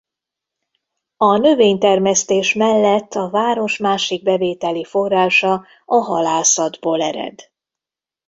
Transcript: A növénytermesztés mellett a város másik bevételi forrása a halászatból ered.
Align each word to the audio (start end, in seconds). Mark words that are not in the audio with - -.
A 1.17 1.37
növénytermesztés 1.37 2.53
mellett 2.53 3.13
a 3.13 3.29
város 3.29 3.77
másik 3.77 4.23
bevételi 4.23 4.83
forrása 4.83 5.65
a 5.85 5.95
halászatból 6.01 7.01
ered. 7.01 7.39